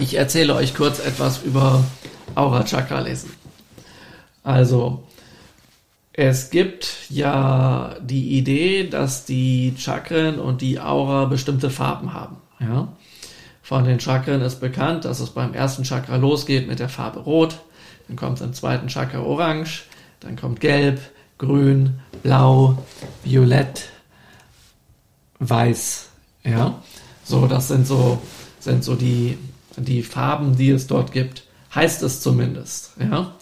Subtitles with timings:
[0.00, 1.84] Ich erzähle euch kurz etwas über
[2.34, 3.34] Aura Chakra lesen.
[4.42, 5.04] Also,
[6.14, 12.38] es gibt ja die Idee, dass die Chakren und die Aura bestimmte Farben haben.
[12.60, 12.88] Ja?
[13.62, 17.58] Von den Chakren ist bekannt, dass es beim ersten Chakra losgeht mit der Farbe Rot,
[18.08, 19.82] dann kommt im zweiten Chakra Orange,
[20.20, 20.98] dann kommt Gelb,
[21.36, 22.78] Grün, Blau,
[23.22, 23.90] Violett,
[25.40, 26.08] Weiß.
[26.42, 26.82] Ja,
[27.22, 28.18] so das sind so
[28.60, 29.36] sind so die
[29.76, 31.44] die Farben, die es dort gibt.
[31.74, 32.92] Heißt es zumindest.
[32.98, 33.34] Ja,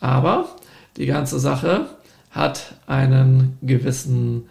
[0.00, 0.48] aber
[0.96, 1.86] die ganze Sache
[2.30, 4.48] hat einen gewissen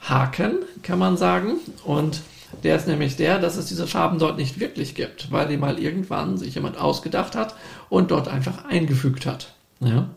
[0.00, 1.56] Haken, kann man sagen.
[1.84, 2.20] Und
[2.62, 5.78] der ist nämlich der, dass es diese Farben dort nicht wirklich gibt, weil die mal
[5.78, 7.54] irgendwann sich jemand ausgedacht hat
[7.88, 9.52] und dort einfach eingefügt hat.
[9.80, 10.08] Ja?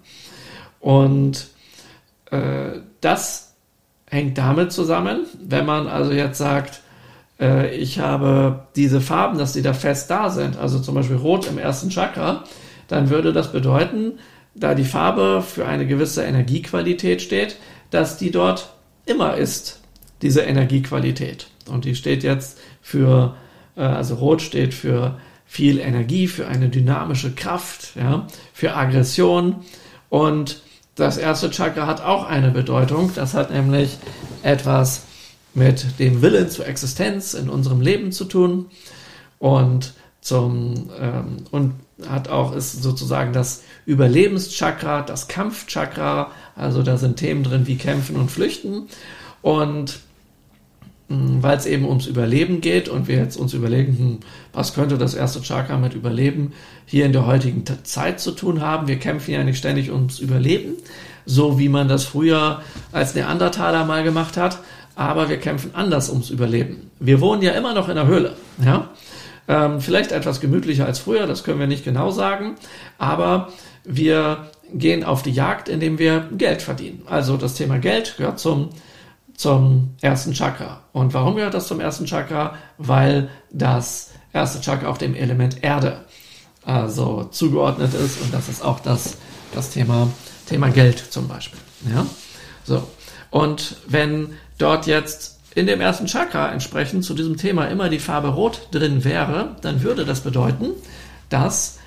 [0.79, 1.47] Und
[2.31, 3.55] äh, das
[4.07, 6.81] hängt damit zusammen, wenn man also jetzt sagt,
[7.39, 11.47] äh, ich habe diese Farben, dass die da fest da sind, also zum Beispiel Rot
[11.47, 12.43] im ersten Chakra,
[12.87, 14.13] dann würde das bedeuten,
[14.55, 17.57] da die Farbe für eine gewisse Energiequalität steht,
[17.91, 18.73] dass die dort
[19.05, 19.79] immer ist,
[20.21, 21.47] diese Energiequalität.
[21.69, 23.35] Und die steht jetzt für,
[23.75, 29.55] äh, also Rot steht für viel Energie, für eine dynamische Kraft, ja, für Aggression.
[30.09, 30.61] Und
[30.95, 33.11] das erste Chakra hat auch eine Bedeutung.
[33.15, 33.97] Das hat nämlich
[34.43, 35.05] etwas
[35.53, 38.67] mit dem Willen zur Existenz in unserem Leben zu tun.
[39.39, 41.73] Und zum ähm, und
[42.07, 48.15] hat auch ist sozusagen das Überlebenschakra, das Kampfchakra, also da sind Themen drin wie Kämpfen
[48.15, 48.87] und Flüchten
[49.41, 49.99] und
[51.09, 54.19] hm, weil es eben ums Überleben geht und wir jetzt uns überlegen, hm,
[54.53, 56.53] was könnte das erste Chakra mit Überleben
[56.85, 58.87] hier in der heutigen Zeit zu tun haben.
[58.87, 60.73] Wir kämpfen ja nicht ständig ums Überleben,
[61.25, 62.61] so wie man das früher
[62.91, 64.59] als Neandertaler mal gemacht hat,
[64.99, 66.91] aber wir kämpfen anders ums Überleben.
[66.99, 68.89] Wir wohnen ja immer noch in der Höhle, ja.
[69.47, 72.55] Ähm, vielleicht etwas gemütlicher als früher, das können wir nicht genau sagen,
[72.97, 73.47] aber
[73.85, 77.03] wir gehen auf die Jagd, indem wir Geld verdienen.
[77.05, 78.71] Also das Thema Geld gehört zum,
[79.35, 80.81] zum ersten Chakra.
[80.91, 82.55] Und warum gehört das zum ersten Chakra?
[82.77, 86.03] Weil das erste Chakra auf dem Element Erde
[86.65, 89.15] also zugeordnet ist und das ist auch das,
[89.55, 90.09] das Thema,
[90.45, 91.59] Thema Geld zum Beispiel.
[91.89, 92.05] Ja?
[92.65, 92.83] So.
[93.31, 98.29] Und wenn dort jetzt in dem ersten Chakra entsprechend zu diesem Thema immer die Farbe
[98.29, 100.67] Rot drin wäre, dann würde das bedeuten,
[101.29, 101.79] dass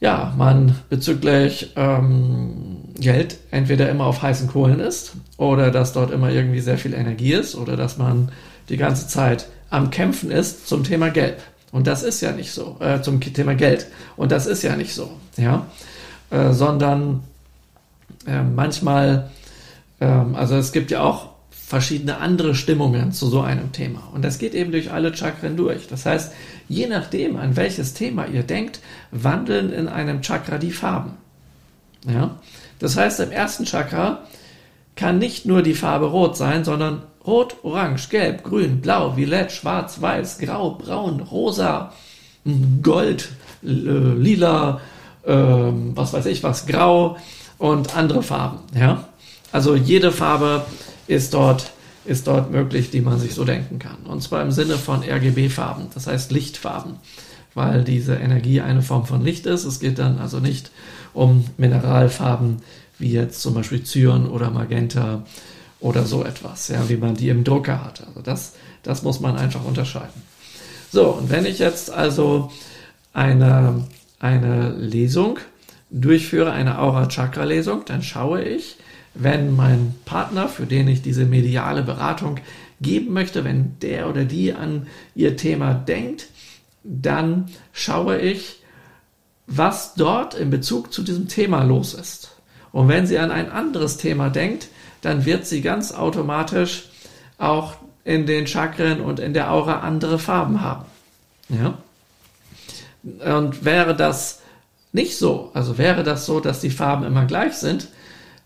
[0.00, 6.30] ja, man bezüglich ähm, Geld entweder immer auf heißen Kohlen ist oder dass dort immer
[6.30, 8.32] irgendwie sehr viel Energie ist oder dass man
[8.70, 11.42] die ganze Zeit am Kämpfen ist zum Thema Gelb.
[11.70, 13.86] Und das ist ja nicht so, äh, zum Thema Geld.
[14.16, 15.66] Und das ist ja nicht so, ja,
[16.30, 17.22] äh, sondern
[18.26, 19.30] äh, manchmal,
[20.00, 21.28] ähm, also es gibt ja auch
[21.70, 24.02] verschiedene andere Stimmungen zu so einem Thema.
[24.12, 25.86] Und das geht eben durch alle Chakren durch.
[25.86, 26.32] Das heißt,
[26.68, 28.80] je nachdem, an welches Thema ihr denkt,
[29.12, 31.12] wandeln in einem Chakra die Farben.
[32.08, 32.40] Ja?
[32.80, 34.24] Das heißt, im ersten Chakra
[34.96, 40.02] kann nicht nur die Farbe rot sein, sondern rot, orange, gelb, grün, blau, violett, schwarz,
[40.02, 41.92] weiß, grau, braun, rosa,
[42.82, 43.28] gold,
[43.62, 44.80] lila,
[45.22, 47.16] äh, was weiß ich was, grau
[47.58, 48.58] und andere Farben.
[48.74, 49.04] Ja?
[49.52, 50.64] Also jede Farbe
[51.10, 51.72] ist dort,
[52.04, 53.98] ist dort möglich, die man sich so denken kann.
[54.04, 56.94] Und zwar im Sinne von RGB-Farben, das heißt Lichtfarben,
[57.54, 59.64] weil diese Energie eine Form von Licht ist.
[59.64, 60.70] Es geht dann also nicht
[61.12, 62.62] um Mineralfarben
[62.98, 65.24] wie jetzt zum Beispiel Cyan oder Magenta
[65.80, 68.06] oder so etwas, ja, wie man die im Drucker hat.
[68.06, 70.22] Also das, das muss man einfach unterscheiden.
[70.92, 72.52] So, und wenn ich jetzt also
[73.12, 73.86] eine,
[74.20, 75.38] eine Lesung
[75.90, 78.76] durchführe, eine Aura-Chakra-Lesung, dann schaue ich,
[79.14, 82.38] wenn mein Partner, für den ich diese mediale Beratung
[82.80, 86.28] geben möchte, wenn der oder die an ihr Thema denkt,
[86.82, 88.62] dann schaue ich,
[89.46, 92.36] was dort in Bezug zu diesem Thema los ist.
[92.72, 94.68] Und wenn sie an ein anderes Thema denkt,
[95.02, 96.88] dann wird sie ganz automatisch
[97.36, 100.84] auch in den Chakren und in der Aura andere Farben haben.
[101.48, 101.78] Ja?
[103.36, 104.40] Und wäre das
[104.92, 107.88] nicht so, also wäre das so, dass die Farben immer gleich sind,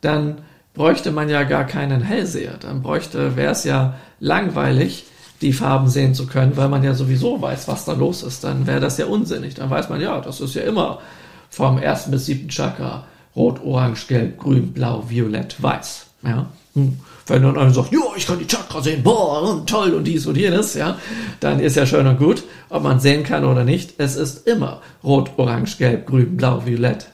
[0.00, 0.38] dann
[0.74, 2.56] bräuchte man ja gar keinen Hellseher.
[2.58, 5.06] Dann bräuchte, wäre es ja langweilig,
[5.40, 8.44] die Farben sehen zu können, weil man ja sowieso weiß, was da los ist.
[8.44, 9.54] Dann wäre das ja unsinnig.
[9.54, 11.00] Dann weiß man, ja, das ist ja immer
[11.48, 13.06] vom ersten bis siebten Chakra
[13.36, 16.06] rot, orange, gelb, grün, blau, violett, weiß.
[16.22, 16.46] Ja.
[16.74, 16.98] Hm.
[17.26, 20.36] Wenn dann einer sagt, ja, ich kann die Chakra sehen, boah, toll und dies und
[20.36, 20.98] jenes, ja,
[21.40, 23.94] dann ist ja schön und gut, ob man sehen kann oder nicht.
[23.98, 27.08] Es ist immer rot, orange, gelb, grün, blau, violett,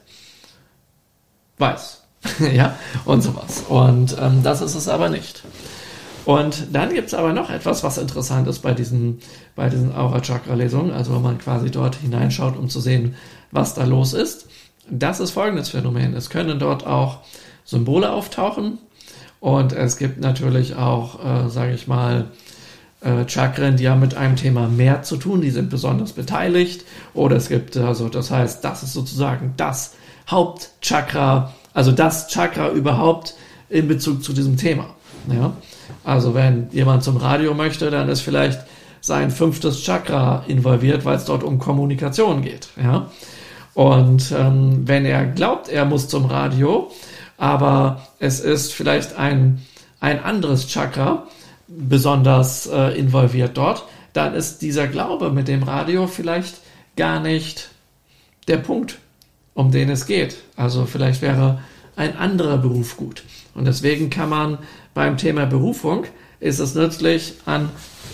[1.58, 2.00] weiß.
[2.52, 3.64] ja, und sowas.
[3.69, 5.43] Und ähm, das ist es aber nicht.
[6.26, 9.20] Und dann gibt es aber noch etwas, was interessant ist bei diesen,
[9.56, 13.17] bei diesen Aura-Chakra-Lesungen, also wenn man quasi dort hineinschaut, um zu sehen,
[13.50, 14.49] was da los ist.
[14.88, 16.14] Das ist folgendes Phänomen.
[16.14, 17.19] Es können dort auch
[17.64, 18.78] Symbole auftauchen
[19.40, 22.26] und es gibt natürlich auch, äh, sage ich mal,
[23.00, 26.84] äh, Chakren, die haben mit einem Thema mehr zu tun, die sind besonders beteiligt.
[27.14, 29.94] Oder es gibt, also das heißt, das ist sozusagen das
[30.28, 33.34] Hauptchakra, also das Chakra überhaupt
[33.69, 34.87] in Bezug zu diesem Thema.
[35.32, 35.52] Ja?
[36.05, 38.61] Also wenn jemand zum Radio möchte, dann ist vielleicht
[39.00, 42.69] sein fünftes Chakra involviert, weil es dort um Kommunikation geht.
[42.81, 43.11] Ja?
[43.75, 46.90] Und ähm, wenn er glaubt, er muss zum Radio,
[47.38, 49.62] aber es ist vielleicht ein,
[50.00, 51.26] ein anderes Chakra
[51.69, 56.56] besonders äh, involviert dort, dann ist dieser Glaube mit dem Radio vielleicht
[56.96, 57.70] gar nicht
[58.49, 58.99] der Punkt,
[59.60, 60.36] um den es geht.
[60.56, 61.60] Also vielleicht wäre
[61.94, 63.22] ein anderer Beruf gut.
[63.54, 64.58] Und deswegen kann man
[64.94, 66.06] beim Thema Berufung
[66.40, 67.68] ist es nützlich an,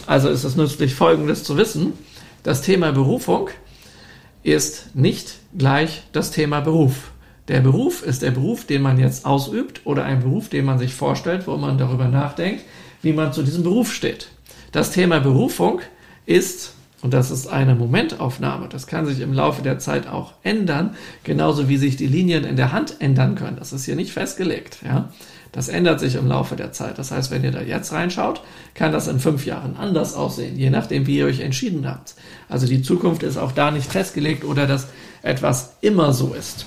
[0.06, 1.92] also ist es nützlich Folgendes zu wissen.
[2.42, 3.48] Das Thema Berufung
[4.42, 7.12] ist nicht gleich das Thema Beruf.
[7.46, 10.94] Der Beruf ist der Beruf, den man jetzt ausübt oder ein Beruf, den man sich
[10.94, 12.64] vorstellt, wo man darüber nachdenkt,
[13.02, 14.28] wie man zu diesem Beruf steht.
[14.72, 15.80] Das Thema Berufung
[16.26, 16.74] ist,
[17.06, 21.68] und das ist eine Momentaufnahme, das kann sich im Laufe der Zeit auch ändern, genauso
[21.68, 23.58] wie sich die Linien in der Hand ändern können.
[23.60, 24.78] Das ist hier nicht festgelegt.
[24.84, 25.10] Ja?
[25.52, 26.98] Das ändert sich im Laufe der Zeit.
[26.98, 28.40] Das heißt, wenn ihr da jetzt reinschaut,
[28.74, 32.16] kann das in fünf Jahren anders aussehen, je nachdem, wie ihr euch entschieden habt.
[32.48, 34.88] Also die Zukunft ist auch da nicht festgelegt oder dass
[35.22, 36.66] etwas immer so ist.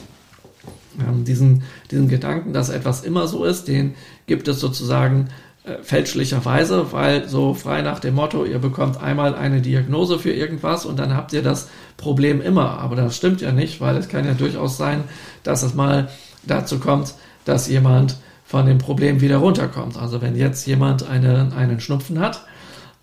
[1.05, 3.95] Ähm, diesen, diesen Gedanken, dass etwas immer so ist, den
[4.25, 5.27] gibt es sozusagen
[5.69, 10.85] äh, fälschlicherweise, weil so frei nach dem Motto, ihr bekommt einmal eine Diagnose für irgendwas
[10.85, 12.79] und dann habt ihr das Problem immer.
[12.79, 15.03] Aber das stimmt ja nicht, weil es kann ja durchaus sein,
[15.43, 16.09] dass es mal
[16.43, 17.13] dazu kommt,
[17.45, 19.97] dass jemand von dem Problem wieder runterkommt.
[19.97, 22.45] Also wenn jetzt jemand eine, einen Schnupfen hat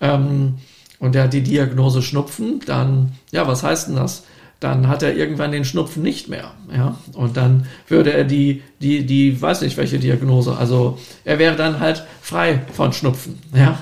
[0.01, 0.55] ähm,
[0.99, 4.23] und der hat die Diagnose Schnupfen, dann, ja, was heißt denn das?
[4.59, 9.05] Dann hat er irgendwann den Schnupfen nicht mehr, ja, und dann würde er die, die,
[9.05, 13.77] die, weiß nicht welche Diagnose, also er wäre dann halt frei von Schnupfen, ja,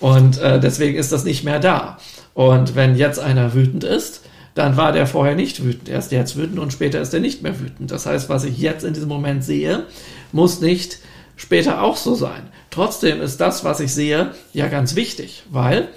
[0.00, 1.98] und äh, deswegen ist das nicht mehr da.
[2.34, 4.22] Und wenn jetzt einer wütend ist,
[4.54, 5.88] dann war der vorher nicht wütend.
[5.88, 7.90] Er ist jetzt wütend und später ist er nicht mehr wütend.
[7.90, 9.84] Das heißt, was ich jetzt in diesem Moment sehe,
[10.32, 10.98] muss nicht
[11.36, 12.42] später auch so sein.
[12.70, 15.88] Trotzdem ist das, was ich sehe, ja ganz wichtig, weil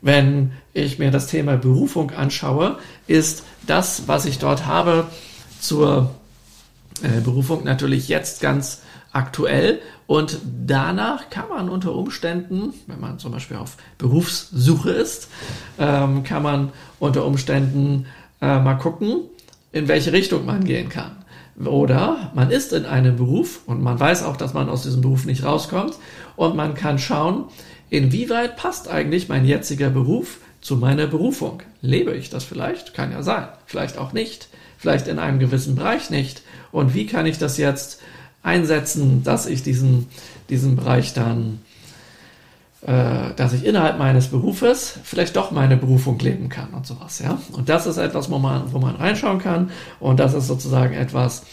[0.00, 5.06] wenn ich mir das Thema Berufung anschaue, ist das, was ich dort habe,
[5.60, 6.14] zur
[7.02, 8.82] äh, Berufung natürlich jetzt ganz
[9.12, 15.28] aktuell und danach kann man unter Umständen, wenn man zum Beispiel auf Berufssuche ist,
[15.78, 18.06] ähm, kann man unter Umständen
[18.40, 19.22] äh, mal gucken,
[19.72, 21.12] in welche Richtung man gehen kann.
[21.64, 25.24] Oder man ist in einem Beruf und man weiß auch, dass man aus diesem Beruf
[25.24, 25.94] nicht rauskommt
[26.36, 27.44] und man kann schauen,
[27.90, 31.62] inwieweit passt eigentlich mein jetziger Beruf zu meiner Berufung.
[31.80, 32.94] Lebe ich das vielleicht?
[32.94, 33.48] Kann ja sein.
[33.66, 34.48] Vielleicht auch nicht.
[34.78, 36.42] Vielleicht in einem gewissen Bereich nicht.
[36.72, 38.00] Und wie kann ich das jetzt
[38.42, 40.08] einsetzen, dass ich diesen,
[40.48, 41.60] diesen Bereich dann
[42.82, 47.38] äh, dass ich innerhalb meines Berufes vielleicht doch meine Berufung leben kann und sowas, ja.
[47.52, 51.44] Und das ist etwas, wo man, wo man reinschauen kann und das ist sozusagen etwas,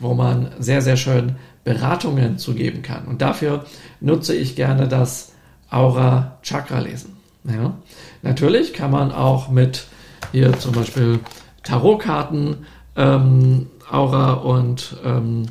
[0.00, 3.06] wo man sehr, sehr schön Beratungen zugeben kann.
[3.06, 3.64] Und dafür
[4.00, 5.32] nutze ich gerne das
[5.70, 7.16] Aura Chakra lesen.
[7.44, 7.76] Ja.
[8.22, 9.86] Natürlich kann man auch mit
[10.30, 11.20] hier zum Beispiel
[11.62, 12.66] Tarotkarten
[12.96, 15.46] ähm, Aura und ähm,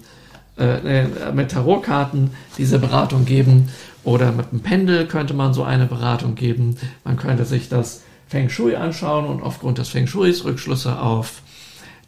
[0.58, 3.70] äh, mit Tarotkarten diese Beratung geben.
[4.04, 6.78] Oder mit dem Pendel könnte man so eine Beratung geben.
[7.04, 11.42] Man könnte sich das Feng Shui anschauen und aufgrund des Feng Shuis Rückschlüsse auf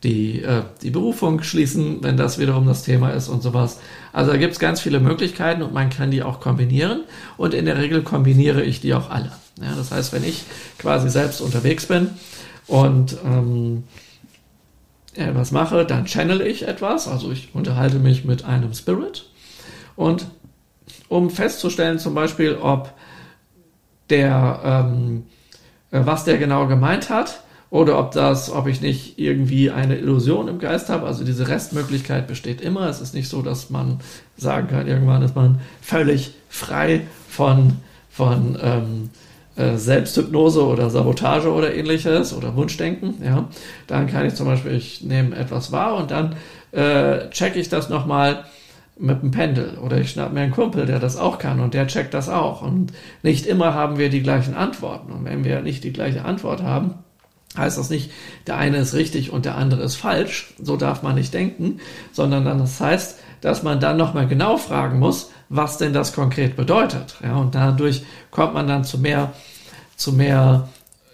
[0.03, 3.79] die, äh, die Berufung schließen, wenn das wiederum das Thema ist und sowas.
[4.11, 7.03] Also da gibt es ganz viele Möglichkeiten und man kann die auch kombinieren
[7.37, 9.31] und in der Regel kombiniere ich die auch alle.
[9.61, 10.43] Ja, das heißt, wenn ich
[10.77, 12.09] quasi selbst unterwegs bin
[12.67, 13.83] und ähm,
[15.15, 19.25] etwas mache, dann channel ich etwas, also ich unterhalte mich mit einem Spirit
[19.95, 20.25] und
[21.07, 22.93] um festzustellen zum Beispiel, ob
[24.09, 25.25] der, ähm,
[25.91, 27.43] äh, was der genau gemeint hat
[27.73, 31.07] oder ob das, ob ich nicht irgendwie eine Illusion im Geist habe.
[31.07, 32.87] Also diese Restmöglichkeit besteht immer.
[32.87, 33.99] Es ist nicht so, dass man
[34.37, 37.77] sagen kann, irgendwann ist man völlig frei von,
[38.11, 39.09] von ähm,
[39.55, 43.15] äh, Selbsthypnose oder Sabotage oder ähnliches oder Wunschdenken.
[43.25, 43.49] Ja,
[43.87, 46.35] dann kann ich zum Beispiel, ich nehme etwas wahr und dann
[46.73, 48.43] äh, checke ich das nochmal
[48.99, 51.87] mit dem Pendel oder ich schnapp mir einen Kumpel, der das auch kann und der
[51.87, 52.61] checkt das auch.
[52.61, 55.11] Und nicht immer haben wir die gleichen Antworten.
[55.11, 56.99] Und wenn wir nicht die gleiche Antwort haben,
[57.57, 58.11] heißt das nicht,
[58.47, 60.53] der eine ist richtig und der andere ist falsch.
[60.61, 61.79] So darf man nicht denken,
[62.11, 66.55] sondern dann das heißt, dass man dann nochmal genau fragen muss, was denn das konkret
[66.55, 67.15] bedeutet.
[67.21, 69.33] Ja, und dadurch kommt man dann zu mehr,
[69.95, 70.69] zu mehr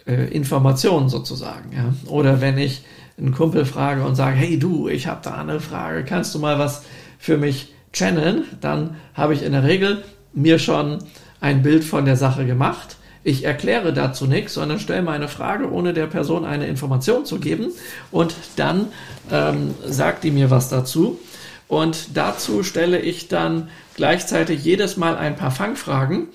[0.05, 1.71] äh, Informationen sozusagen.
[1.73, 1.93] Ja.
[2.09, 2.83] Oder wenn ich
[3.17, 6.57] einen Kumpel frage und sage, hey du, ich habe da eine Frage, kannst du mal
[6.57, 6.83] was
[7.17, 8.45] für mich channeln?
[8.61, 10.99] Dann habe ich in der Regel mir schon
[11.41, 15.93] ein Bild von der Sache gemacht ich erkläre dazu nichts, sondern stelle meine Frage, ohne
[15.93, 17.71] der Person eine Information zu geben.
[18.11, 18.87] Und dann
[19.31, 21.19] ähm, sagt die mir was dazu.
[21.67, 26.27] Und dazu stelle ich dann gleichzeitig jedes Mal ein paar Fangfragen,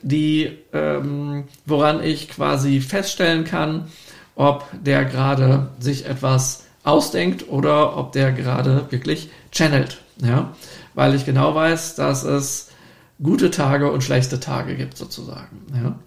[0.00, 3.88] die, ähm, woran ich quasi feststellen kann,
[4.36, 9.98] ob der gerade sich etwas ausdenkt oder ob der gerade wirklich channelt.
[10.22, 10.54] Ja?
[10.94, 12.68] Weil ich genau weiß, dass es
[13.22, 15.58] gute Tage und schlechte Tage gibt, sozusagen.
[15.74, 15.98] Ja.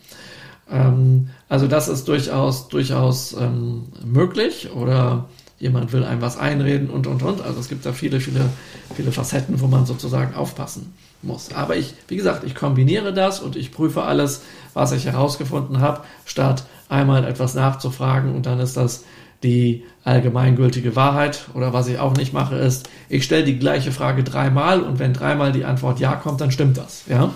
[0.71, 5.25] Ähm, also das ist durchaus, durchaus ähm, möglich oder
[5.57, 7.41] jemand will einem was einreden und, und, und.
[7.41, 8.49] Also es gibt da viele, viele,
[8.95, 11.53] viele Facetten, wo man sozusagen aufpassen muss.
[11.53, 16.01] Aber ich, wie gesagt, ich kombiniere das und ich prüfe alles, was ich herausgefunden habe,
[16.25, 19.03] statt einmal etwas nachzufragen und dann ist das
[19.43, 24.23] die allgemeingültige Wahrheit oder was ich auch nicht mache ist, ich stelle die gleiche Frage
[24.23, 27.31] dreimal und wenn dreimal die Antwort ja kommt, dann stimmt das, ja.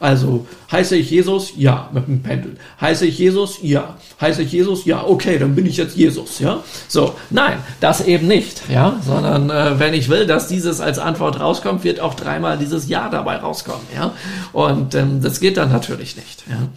[0.00, 1.52] Also, heiße ich Jesus?
[1.56, 2.56] Ja, mit dem Pendel.
[2.80, 3.58] Heiße ich Jesus?
[3.62, 3.96] Ja.
[4.20, 4.84] Heiße ich Jesus?
[4.84, 5.04] Ja.
[5.04, 6.62] Okay, dann bin ich jetzt Jesus, ja.
[6.86, 9.00] So, nein, das eben nicht, ja.
[9.04, 13.08] Sondern, äh, wenn ich will, dass dieses als Antwort rauskommt, wird auch dreimal dieses Ja
[13.08, 14.12] dabei rauskommen, ja.
[14.52, 16.68] Und ähm, das geht dann natürlich nicht, ja.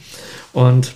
[0.54, 0.94] Und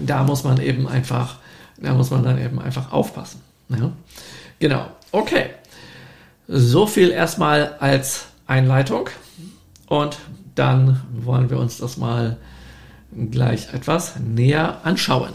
[0.00, 1.36] da muss man eben einfach
[1.80, 3.40] da muss man dann eben einfach aufpassen.
[3.68, 3.92] Ja?
[4.58, 4.86] Genau.
[5.12, 5.50] Okay.
[6.46, 9.10] So viel erstmal als Einleitung.
[9.86, 10.18] Und
[10.54, 12.36] dann wollen wir uns das mal
[13.30, 15.32] gleich etwas näher anschauen.